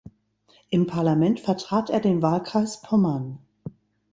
Im 0.71 0.87
Parlament 0.87 1.39
vertrat 1.41 1.91
er 1.91 1.99
den 1.99 2.23
Wahlkreis 2.23 2.81
Pommern. 2.81 3.37